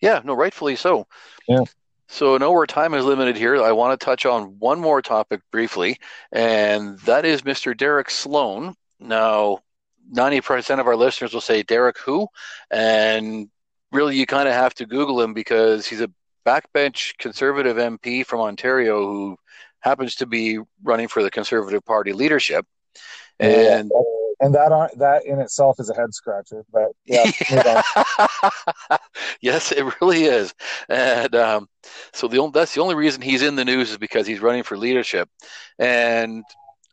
[0.00, 1.06] Yeah, no, rightfully so.
[1.48, 1.64] Yeah.
[2.08, 3.62] So, I know our time is limited here.
[3.62, 5.98] I want to touch on one more topic briefly,
[6.32, 7.76] and that is Mr.
[7.76, 8.74] Derek Sloan.
[8.98, 9.58] Now,
[10.12, 12.28] 90% of our listeners will say, Derek who?
[12.70, 13.50] And
[13.92, 16.10] really, you kind of have to Google him because he's a
[16.46, 19.36] backbench conservative MP from Ontario who
[19.80, 22.66] happens to be running for the Conservative Party leadership.
[23.38, 23.90] And
[24.40, 26.64] and that on, that in itself is a head scratcher.
[26.72, 27.30] But yeah,
[29.40, 30.54] yes, it really is.
[30.88, 31.68] And um,
[32.12, 34.62] so the only, that's the only reason he's in the news is because he's running
[34.62, 35.28] for leadership.
[35.78, 36.44] And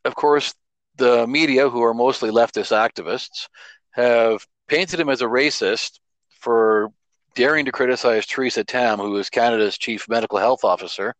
[0.05, 0.53] of course,
[0.97, 3.47] the media, who are mostly leftist activists,
[3.91, 5.99] have painted him as a racist
[6.39, 6.89] for
[7.35, 11.13] daring to criticize Theresa Tam, who is Canada's chief medical health officer.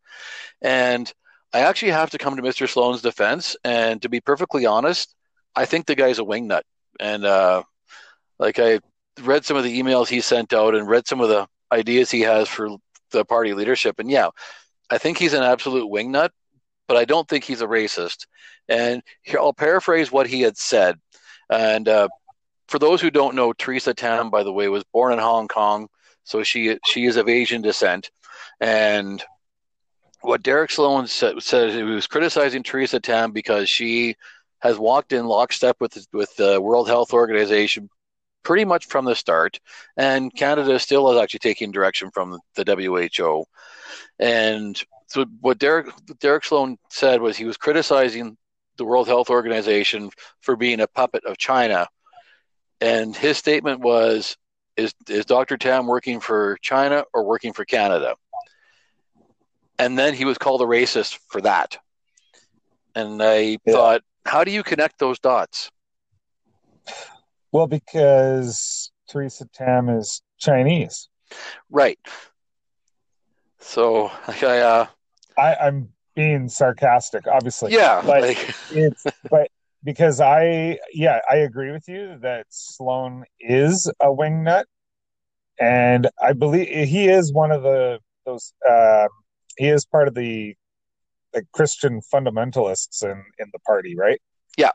[0.62, 1.12] And
[1.54, 2.68] I actually have to come to Mr.
[2.68, 3.56] Sloan's defense.
[3.64, 5.14] And to be perfectly honest,
[5.56, 6.62] I think the guy's a wingnut.
[7.00, 7.64] And uh,
[8.40, 8.80] like I
[9.22, 12.22] read some of the emails he sent out and read some of the ideas he
[12.22, 12.70] has for
[13.12, 14.00] the party leadership.
[14.00, 14.30] And yeah,
[14.90, 16.30] I think he's an absolute wingnut,
[16.88, 18.28] but I don't think he's a racist.
[18.68, 21.00] And here, I'll paraphrase what he had said.
[21.50, 22.08] And uh,
[22.68, 25.88] for those who don't know, Theresa Tam, by the way, was born in Hong Kong,
[26.24, 28.10] so she she is of Asian descent.
[28.60, 29.24] And
[30.22, 34.16] what Derek Sloan said, said he was criticizing Theresa Tam because she
[34.60, 37.90] has walked in lockstep with with the World Health Organization
[38.44, 39.60] pretty much from the start,
[39.98, 43.46] and Canada still is actually taking direction from the WHO.
[44.20, 45.88] And so, what Derek
[46.20, 48.38] Derek Sloan said was he was criticizing
[48.78, 51.88] the World Health Organization for being a puppet of China,
[52.82, 54.38] and his statement was,
[54.78, 55.58] "Is is Dr.
[55.58, 58.16] Tam working for China or working for Canada?"
[59.78, 61.78] And then he was called a racist for that.
[62.96, 63.74] And I Yeah.
[63.74, 65.70] thought, how do you connect those dots?
[67.52, 71.10] Well, because Theresa Tam is Chinese.
[71.70, 72.00] Right.
[73.60, 74.88] So I uh
[75.38, 77.74] I, I'm being sarcastic, obviously.
[77.74, 79.50] yeah, but- like it's but
[79.84, 84.66] because I yeah I agree with you that Sloan is a wingnut,
[85.60, 89.08] and I believe he is one of the those uh,
[89.58, 90.56] he is part of the
[91.36, 94.20] the Christian fundamentalists in in the party, right?
[94.58, 94.72] Yeah.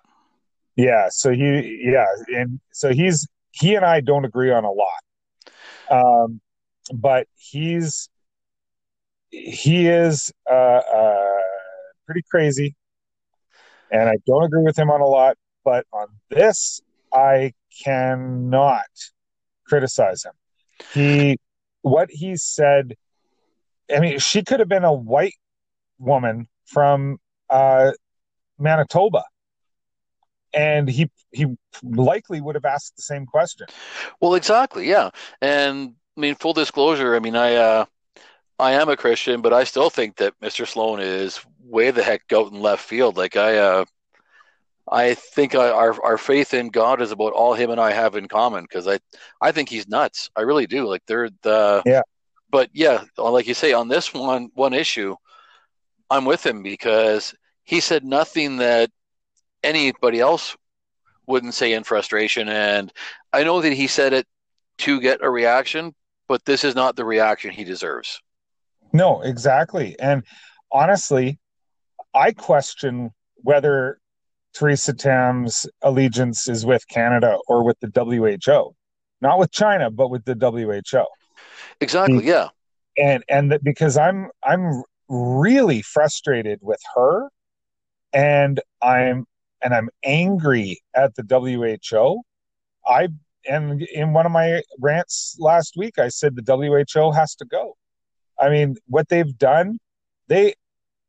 [0.77, 1.09] yeah.
[1.11, 5.03] So he yeah, and so he's he and I don't agree on a lot,
[5.91, 6.41] um,
[6.95, 8.09] but he's
[9.31, 11.39] he is uh, uh,
[12.07, 12.77] pretty crazy
[13.91, 16.81] and I don't agree with him on a lot, but on this,
[17.13, 17.53] I
[17.85, 18.87] cannot
[19.67, 20.33] criticize him.
[20.93, 21.39] He
[21.83, 22.95] what he said.
[23.93, 25.35] I mean, she could have been a white
[26.01, 27.93] woman from uh,
[28.59, 29.23] Manitoba,
[30.53, 31.47] and he he
[31.83, 33.67] likely would have asked the same question.
[34.21, 35.11] Well, exactly, yeah.
[35.41, 37.85] And I mean, full disclosure, I mean, I uh,
[38.59, 40.67] I am a Christian, but I still think that Mr.
[40.67, 43.17] Sloan is way the heck out in left field.
[43.17, 43.85] Like I, uh,
[44.91, 48.29] I think our our faith in God is about all him and I have in
[48.29, 48.99] common because I
[49.41, 50.31] I think he's nuts.
[50.37, 50.87] I really do.
[50.87, 52.03] Like they're the Yeah.
[52.51, 55.15] But yeah, like you say on this one one issue,
[56.11, 58.91] I'm with him because he said nothing that
[59.63, 60.57] anybody else
[61.27, 62.93] wouldn't say in frustration, and
[63.33, 64.27] I know that he said it
[64.79, 65.95] to get a reaction,
[66.29, 68.21] but this is not the reaction he deserves.
[68.93, 69.97] No, exactly.
[70.01, 70.25] And
[70.73, 71.39] honestly,
[72.15, 73.99] I question whether
[74.55, 78.75] Theresa Tam's allegiance is with Canada or with the WHO,
[79.21, 81.05] not with China, but with the WHO.
[81.81, 82.27] Exactly.
[82.27, 82.49] Yeah.
[82.99, 87.29] And and that because I'm I'm really frustrated with her,
[88.13, 89.27] and I'm
[89.63, 92.23] and I'm angry at the WHO.
[92.87, 93.09] I
[93.47, 97.77] and in one of my rants last week, I said the WHO has to go.
[98.39, 99.79] I mean, what they've done,
[100.29, 100.55] they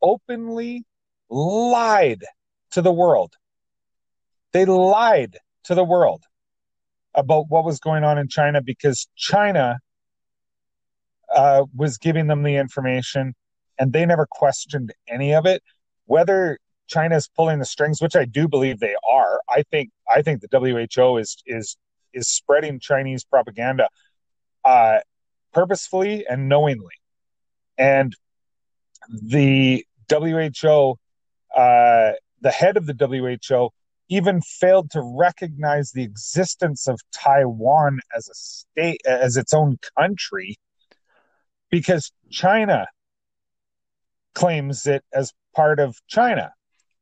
[0.02, 0.84] openly
[1.30, 2.24] lied
[2.72, 3.34] to the world.
[4.52, 6.24] They lied to the world
[7.14, 9.80] about what was going on in China because China
[11.34, 13.34] uh, was giving them the information
[13.82, 15.64] and they never questioned any of it.
[16.06, 20.42] Whether China's pulling the strings, which I do believe they are, I think I think
[20.42, 21.78] the WHO is is
[22.14, 23.90] is spreading Chinese propaganda
[24.64, 25.00] uh,
[25.52, 26.94] purposefully and knowingly,
[27.76, 28.16] and
[29.10, 31.00] the WHO,
[31.56, 33.70] uh, the head of the WHO,
[34.10, 40.60] even failed to recognize the existence of Taiwan as a state, as its own country,
[41.72, 42.86] because China
[44.36, 46.54] claims it as part of China,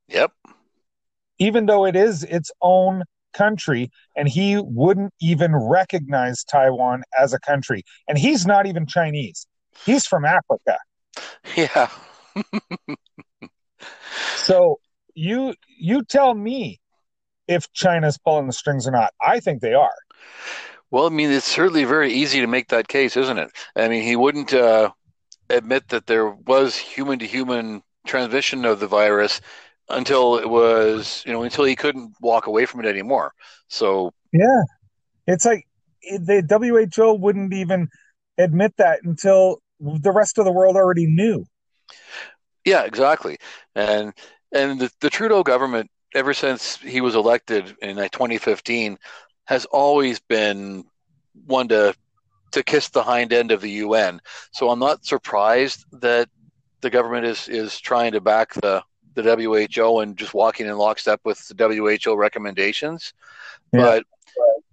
[0.08, 0.32] Yep.
[1.38, 7.40] even though it is its own country, and he wouldn't even recognize Taiwan as a
[7.40, 7.84] country.
[8.08, 9.46] And he's not even Chinese,
[9.86, 10.78] he's from Africa.
[11.56, 11.90] Yeah.
[14.36, 14.80] So
[15.14, 16.80] you you tell me
[17.48, 19.14] if China's pulling the strings or not.
[19.22, 19.94] I think they are.
[20.92, 23.52] Well, I mean, it's certainly very easy to make that case, isn't it?
[23.76, 24.92] I mean, he wouldn't uh,
[25.50, 29.42] admit that there was human to human transmission of the virus
[29.90, 33.34] until it was, you know, until he couldn't walk away from it anymore.
[33.68, 34.62] So, Yeah.
[35.28, 35.66] It's like
[36.04, 36.42] the
[36.96, 37.88] WHO wouldn't even
[38.38, 41.46] admit that until the rest of the world already knew.
[42.66, 43.38] yeah, exactly.
[43.76, 44.14] And
[44.52, 48.98] and the, the Trudeau government, ever since he was elected in 2015,
[49.46, 50.84] has always been
[51.46, 51.94] one to
[52.52, 54.22] to kiss the hind end of the UN.
[54.52, 56.30] So I'm not surprised that
[56.82, 58.84] the government is is trying to back the
[59.16, 59.24] the
[59.76, 63.14] WHO and just walking in lockstep with the WHO recommendations.
[63.74, 63.82] Yeah.
[63.82, 64.04] But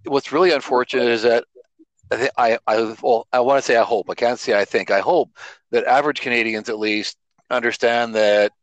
[0.05, 1.43] what's really unfortunate is that
[2.11, 4.65] I think I I well I want to say I hope I can't say I
[4.65, 5.31] think I hope
[5.71, 7.17] that average Canadians at least
[7.49, 8.53] understand that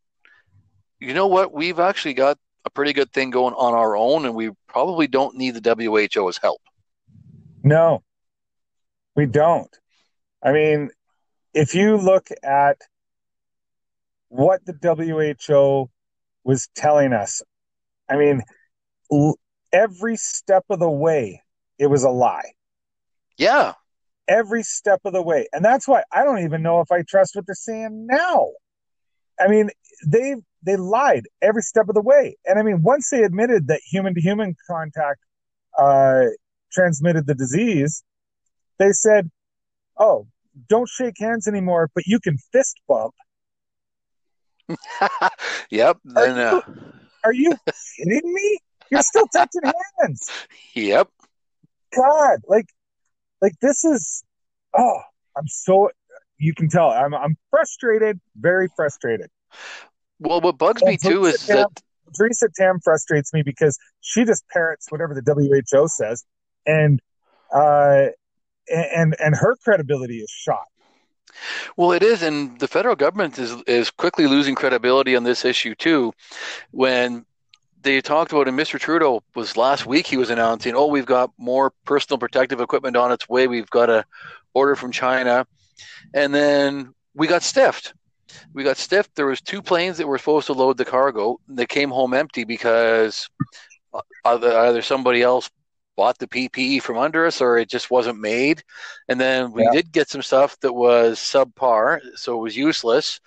[1.00, 4.34] you know what we've actually got a pretty good thing going on our own and
[4.34, 6.62] we probably don't need the WHO's help.
[7.62, 8.02] No,
[9.16, 9.74] we don't.
[10.42, 10.90] I mean,
[11.54, 12.78] if you look at
[14.28, 15.90] what the WHO
[16.44, 17.42] was telling us,
[18.08, 18.42] I mean,
[19.12, 19.38] l-
[19.72, 21.42] every step of the way,
[21.78, 22.52] it was a lie.
[23.36, 23.74] Yeah,
[24.28, 25.48] Every step of the way.
[25.52, 28.50] And that's why I don't even know if I trust what they're saying now.
[29.40, 29.70] I mean,
[30.06, 32.36] they they lied every step of the way.
[32.46, 35.20] And I mean, once they admitted that human to human contact
[35.78, 36.26] uh,
[36.72, 38.02] transmitted the disease,
[38.78, 39.30] they said,
[39.98, 40.26] "Oh,
[40.68, 43.14] don't shake hands anymore, but you can fist bump."
[45.70, 45.98] yep.
[46.04, 46.60] Then, uh,
[47.24, 47.56] Are you
[47.96, 48.58] kidding me?
[48.90, 49.62] You're still touching
[50.00, 50.28] hands.
[50.74, 51.08] yep.
[51.94, 52.66] God, like,
[53.40, 54.24] like this is.
[54.76, 54.98] Oh,
[55.36, 55.90] I'm so.
[56.38, 59.30] You can tell I'm I'm frustrated, very frustrated.
[60.18, 61.82] Well, what bugs me Well, too is Theresa that
[62.16, 66.24] Theresa Tam frustrates me because she just parrots whatever the WHO says,
[66.66, 67.00] and
[67.52, 68.06] uh,
[68.68, 70.64] and and her credibility is shot.
[71.76, 75.74] Well, it is, and the federal government is is quickly losing credibility on this issue
[75.74, 76.12] too.
[76.70, 77.24] When
[77.82, 78.78] they talked about, and Mr.
[78.78, 83.12] Trudeau was last week, he was announcing, "Oh, we've got more personal protective equipment on
[83.12, 83.46] its way.
[83.46, 84.04] We've got a
[84.54, 85.46] order from China,"
[86.14, 87.94] and then we got stiffed.
[88.52, 89.14] We got stiffed.
[89.14, 91.38] There was two planes that were supposed to load the cargo.
[91.48, 93.28] They came home empty because
[94.24, 95.50] either, somebody else
[95.96, 98.62] bought the PPE from under us or it just wasn't made.
[99.08, 99.70] And then we Yeah.
[99.70, 103.20] did get some stuff that was subpar, so it was useless.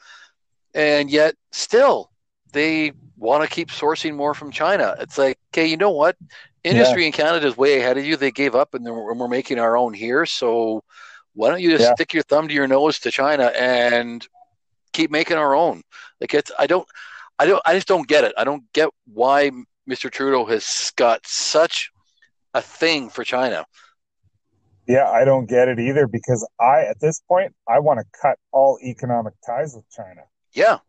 [0.73, 2.11] And yet, still,
[2.53, 4.95] they want to keep sourcing more from China.
[4.99, 6.15] It's like, okay, you know what?
[6.63, 8.15] Industry in Canada is way ahead of you.
[8.17, 10.25] They gave up, and then we're, we're making our own here.
[10.25, 10.83] So
[11.33, 11.91] why don't you just Yeah.
[11.93, 14.25] stick your thumb to your nose to China and
[14.93, 15.81] keep making our own?
[16.19, 16.87] Like it's, I don't,
[17.39, 18.33] I don't, I just don't get it.
[18.37, 19.51] I don't get why
[19.87, 20.09] Mr.
[20.09, 21.91] Trudeau has got such
[22.53, 23.65] a thing for China.
[24.87, 28.37] Yeah, I don't get it either because I, at this point, I want to cut
[28.53, 30.21] all economic ties with China.
[30.53, 30.79] Yeah,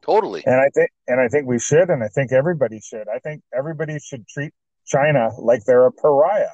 [0.00, 0.42] totally.
[0.46, 3.08] And I think, and I think we should, and I think everybody should.
[3.08, 4.52] I think everybody should treat
[4.86, 6.48] China like they're a pariah.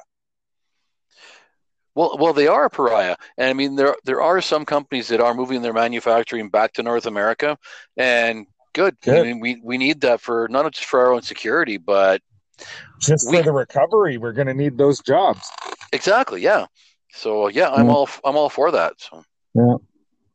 [1.95, 5.21] Well, well, they are a pariah, and I mean there there are some companies that
[5.21, 7.57] are moving their manufacturing back to North America,
[7.97, 8.95] and good.
[9.07, 12.21] I mean, we we need that for not just for our own security, but
[12.99, 15.41] Just We- for the recovery, we're going to need those jobs.
[15.93, 16.65] exactly, yeah.
[17.11, 17.93] So yeah, I'm Yeah.
[17.93, 18.93] all I'm all for that.
[18.99, 19.23] So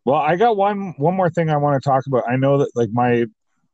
[0.07, 2.25] Well, I got one one more thing I want to talk about.
[2.29, 3.27] I know that like my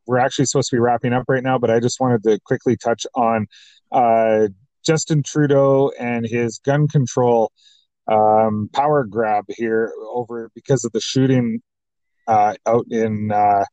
[0.06, 2.76] we're actually supposed to be wrapping up right now, but I just wanted to quickly
[2.76, 3.46] touch on
[3.92, 4.48] uh,
[4.84, 7.52] Justin Trudeau and his gun control
[8.08, 11.62] um, power grab here over because of the shooting
[12.26, 13.64] uh, out in uh,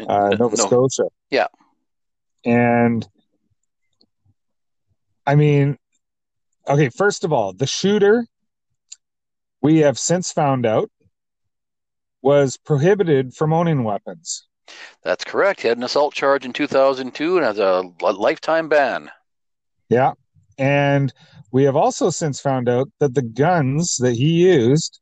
[0.00, 1.04] uh, Nova no, Scotia.
[1.30, 1.48] Yeah.
[2.44, 3.06] And
[5.28, 5.76] I mean,
[6.66, 8.26] okay, first of all, the shooter,
[9.60, 10.90] we have since found out,
[12.22, 14.48] was prohibited from owning weapons.
[15.04, 15.60] that's correct.
[15.60, 19.10] He had an assault charge in 2002 and has a li- lifetime ban.
[19.90, 20.12] Yeah.
[20.56, 21.12] And
[21.52, 24.98] we have also since found out that the guns that he used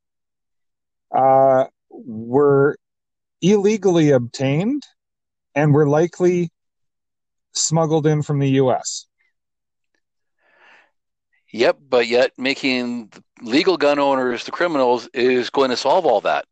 [1.14, 2.77] uh, were
[3.41, 4.83] illegally obtained
[5.55, 6.51] and were likely
[7.53, 9.06] smuggled in from the U.S.
[11.57, 16.45] Yep, but yet making legal gun owners the criminals is going to solve all that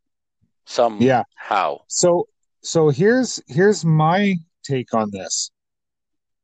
[0.65, 1.23] somehow.
[1.49, 1.75] Yeah.
[1.87, 2.27] So
[2.63, 5.51] so here's here's my take on this.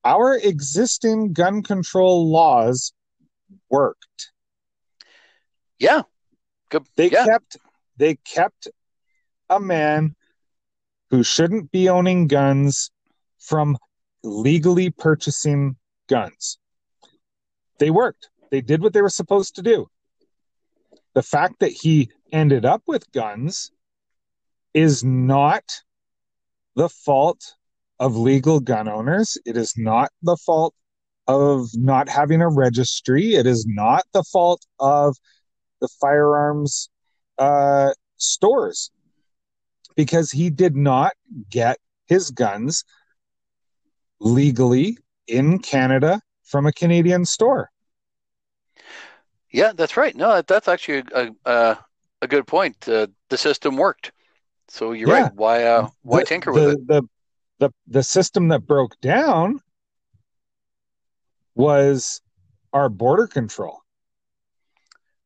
[0.06, 2.94] Our existing gun control laws
[3.72, 4.32] worked.
[5.80, 6.04] Yeah.
[6.70, 6.84] Good.
[6.96, 7.26] They yeah.
[7.26, 7.58] kept
[7.98, 8.68] they kept
[9.50, 10.16] a man
[11.10, 12.92] who shouldn't be owning guns
[13.40, 13.76] from
[14.24, 16.60] legally purchasing guns.
[17.80, 18.30] They worked.
[18.52, 19.88] They did what they were supposed to do.
[21.14, 23.72] The fact that he ended up with guns
[24.74, 25.64] is not
[26.76, 27.56] the fault
[28.00, 29.38] of legal gun owners.
[29.46, 30.74] It is not the fault
[31.28, 33.36] of not having a registry.
[33.36, 35.16] It is not the fault of
[35.80, 36.90] the firearms
[37.38, 38.92] uh, stores
[39.96, 41.14] because he did not
[41.50, 41.78] get
[42.08, 42.84] his guns
[44.20, 44.98] legally
[45.28, 47.70] in Canada from a Canadian store.
[49.52, 50.16] Yeah, that's right.
[50.16, 51.78] No, that- that's actually a a,
[52.22, 52.88] a good point.
[52.88, 54.12] Uh, the system worked,
[54.68, 55.24] so you're Yeah.
[55.24, 55.34] right.
[55.34, 56.88] Why uh, why the, tinker the, with it?
[56.88, 57.02] The,
[57.60, 59.60] the the system that broke down
[61.56, 62.22] was
[62.74, 63.80] our border control.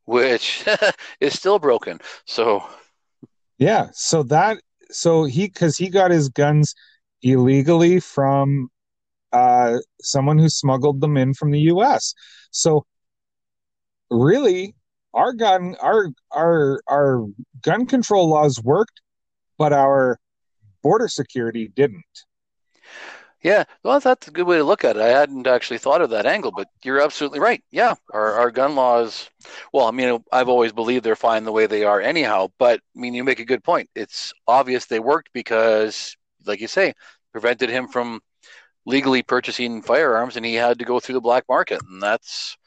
[0.06, 0.64] Which
[1.20, 2.00] is still broken.
[2.26, 2.64] So
[3.58, 4.58] Yeah, so that
[4.92, 6.76] so he because he got his guns
[7.22, 8.70] illegally from
[9.32, 12.14] uh, someone who smuggled them in from the U.S.
[12.52, 12.86] So
[14.10, 14.76] really,
[15.14, 17.26] our gun our our our
[17.62, 19.02] gun control laws worked,
[19.58, 20.20] but our
[20.84, 22.26] border security didn't.
[23.44, 25.02] yeah, well, that's a good way to look at it.
[25.02, 27.64] I hadn't actually thought of that angle, but you're absolutely right.
[27.72, 29.30] Yeah, our our gun laws.
[29.72, 32.48] Well, I mean, I've always believed they're fine the way they are, anyhow.
[32.58, 33.90] But I mean, you make a good point.
[33.96, 36.94] It's obvious they worked because, like you say,
[37.34, 38.22] prevented him from
[38.86, 42.58] legally purchasing firearms, and he had to go through the black market, and that's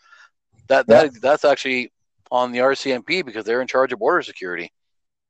[0.69, 1.93] that that that's actually
[2.31, 4.73] on the RCMP because they're in charge of border security.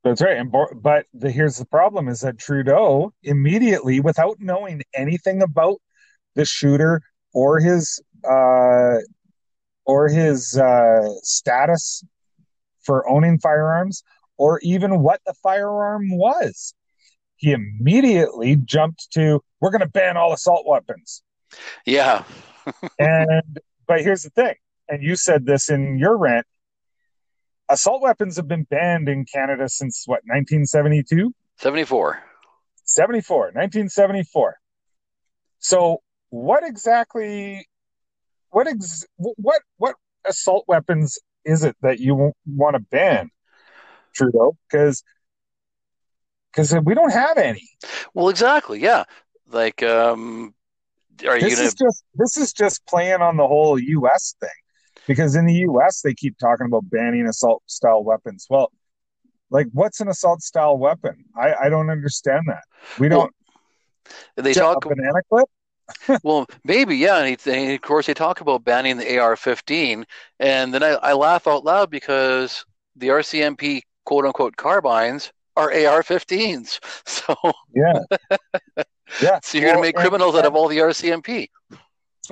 [0.05, 0.37] That's right.
[0.37, 5.79] And bor- but the, here's the problem: is that Trudeau immediately, without knowing anything about
[6.35, 8.99] the shooter or his uh,
[9.85, 12.05] or his uh, status
[12.83, 14.03] for owning firearms,
[14.37, 16.75] or even what the firearm was,
[17.37, 21.23] he immediately jumped to, "We're going to ban all assault weapons."
[21.87, 22.25] Yeah,
[22.99, 24.55] And but here's the thing,
[24.89, 26.47] and you said this in your rant.
[27.69, 31.33] Assault weapons have been banned in Canada since what 1972.
[31.57, 32.23] seventy four.
[32.85, 34.57] 74 1974
[35.59, 35.99] so
[36.31, 37.69] what exactly
[38.49, 43.31] what ex what what assault weapons is it that you want to ban
[44.15, 45.03] trudeau because
[46.51, 47.69] because we don't have any
[48.15, 48.81] Well, exactly.
[48.81, 49.05] Yeah,
[49.51, 50.55] like um,
[51.27, 51.67] are you this gonna?
[51.67, 54.35] is just this is just playing on the whole U.S.
[54.41, 54.49] thing,
[55.09, 56.03] because in the U.S.
[56.03, 58.47] they keep talking about banning assault style weapons.
[58.49, 58.71] Well,
[59.51, 61.25] like what's an assault style weapon?
[61.37, 62.63] I I don't understand that.
[63.01, 63.35] We don't.
[64.37, 65.49] They talk a banana clip.
[66.23, 70.05] well, maybe yeah, and, he, and of course they talk about banning the AR-15,
[70.39, 76.79] and then I, I laugh out loud because the RCMP quote unquote carbines are AR-15s.
[77.07, 77.35] So,
[77.75, 78.01] Yeah,
[79.23, 79.41] yeah.
[79.43, 81.49] so you're gonna Well, make and- criminals out of all the RCMP.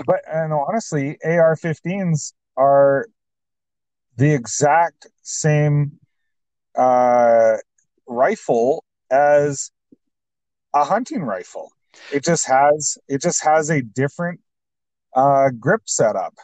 [0.06, 3.06] but and honestly, AR-15s are
[4.16, 5.98] the exact same
[6.76, 7.56] uh,
[8.06, 9.70] rifle as
[10.74, 11.72] a hunting rifle.
[12.12, 14.40] It just has it just has a different
[15.14, 16.34] uh, grip setup.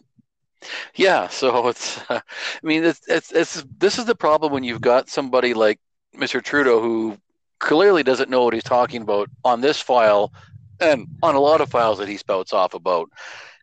[0.94, 2.22] Yeah, so it's, I
[2.62, 5.80] mean, it's, it's, it's, this is the problem when you've got somebody like
[6.16, 6.42] Mr.
[6.42, 7.18] Trudeau who
[7.58, 10.32] clearly doesn't know what he's talking about on this file
[10.80, 13.08] and on a lot of files that he spouts off about.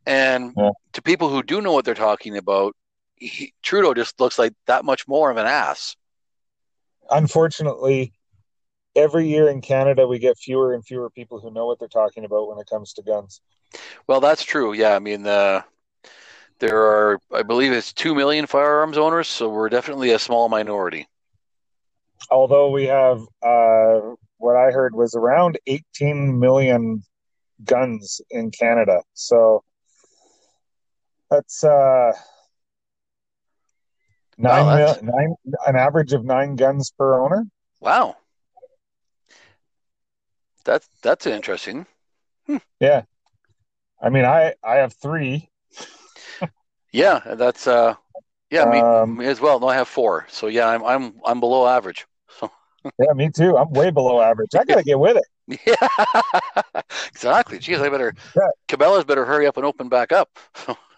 [0.06, 0.72] And Yeah.
[0.93, 2.76] to people who do know what they're talking about,
[3.16, 5.95] he, Trudeau just looks like that much more of an ass.
[7.12, 8.14] Unfortunately,
[8.95, 12.26] every year in Canada we get fewer and fewer people who know what they're talking
[12.26, 13.41] about when it comes to guns.
[14.08, 14.74] Well, that's true.
[14.74, 15.62] Yeah, I mean, uh,
[16.60, 21.08] there are, I believe it's 2 million firearms owners, so we're definitely a small minority.
[22.32, 27.04] Although we have uh, what I heard was around 18 million
[27.64, 29.02] guns in Canada.
[29.14, 29.64] So
[31.30, 32.11] that's uh,
[34.38, 35.36] nine, Wow, mil- that's- nine
[35.67, 37.45] an average of nine guns per owner.
[37.80, 38.17] Wow.
[40.65, 41.86] That's, that's interesting.
[42.80, 43.03] Yeah,
[44.01, 45.49] I mean, I I have three.
[46.91, 47.93] Yeah, that's uh,
[48.49, 49.59] yeah, me, Um, me as well.
[49.59, 50.25] No, I have four.
[50.30, 52.05] So yeah, I'm I'm I'm below average.
[52.97, 53.57] Yeah, me too.
[53.57, 54.51] I'm way below average.
[54.57, 55.59] I gotta get with it.
[55.67, 57.59] Yeah, exactly.
[57.59, 58.13] Geez, I better.
[58.36, 58.47] Yeah.
[58.69, 60.30] Cabela's better hurry up and open back up.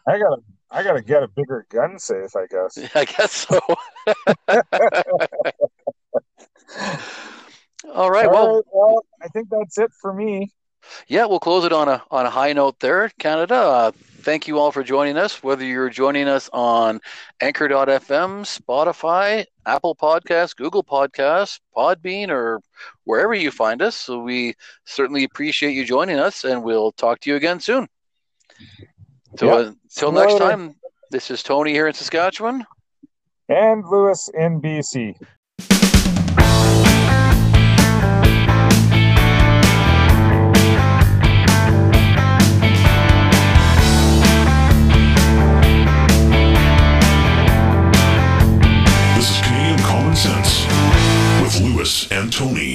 [0.08, 0.38] I gotta
[0.72, 2.36] I gotta get a bigger gun safe.
[2.36, 2.78] I guess.
[2.95, 3.60] I guess so.
[7.93, 8.26] All right.
[8.28, 10.52] All Well, right, well, I think that's it for me.
[11.08, 13.56] yeah, we'll close it on a on a high note there, Canada.
[13.56, 13.91] Uh,
[14.22, 15.43] thank you all for joining us.
[15.43, 17.02] Whether you're joining us on
[17.41, 22.60] Anchor.fm, Spotify, Apple Podcasts, Google Podcasts, Podbean, or
[23.04, 24.54] wherever you find us, so we
[24.86, 27.88] certainly appreciate you joining us, and we'll talk to you again soon.
[29.38, 29.73] So yep.
[29.95, 30.75] until next time,
[31.09, 32.65] this is Tony here in Saskatchewan.
[33.47, 35.17] And Lewis in BC.
[49.15, 50.65] This is Canadian Common Sense
[51.41, 52.70] with Lewis and Tony.